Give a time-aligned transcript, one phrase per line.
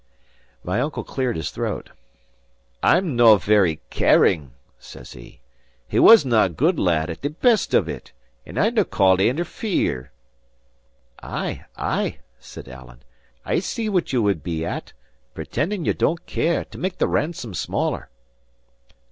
[0.63, 1.91] My uncle cleared his throat.
[2.81, 5.41] "I'm no very caring," says he.
[5.87, 8.11] "He wasnae a good lad at the best of it,
[8.43, 10.11] and I've nae call to interfere."
[11.21, 13.03] "Ay, ay," said Alan,
[13.45, 14.93] "I see what ye would be at:
[15.35, 18.09] pretending ye don't care, to make the ransom smaller."